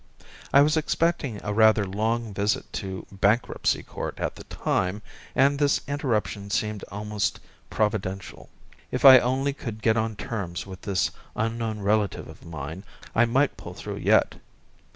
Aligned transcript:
I 0.51 0.61
was 0.63 0.77
expecting 0.77 1.39
a 1.43 1.53
rather 1.53 1.85
long 1.85 2.33
visit 2.33 2.73
to 2.73 3.05
Bankruptcy 3.11 3.83
Court 3.83 4.19
at 4.19 4.35
the 4.35 4.45
time, 4.45 5.03
and 5.35 5.59
this 5.59 5.79
interruption 5.87 6.49
seemed 6.49 6.83
almost 6.91 7.39
providential. 7.69 8.49
If 8.89 9.05
I 9.05 9.19
could 9.19 9.23
only 9.23 9.53
get 9.53 9.97
on 9.97 10.15
terms 10.15 10.65
with 10.65 10.81
this 10.81 11.11
unknown 11.35 11.81
relative 11.81 12.27
of 12.27 12.43
mine, 12.43 12.83
I 13.13 13.25
might 13.25 13.57
pull 13.57 13.75
through 13.75 13.97
yet. 13.97 14.33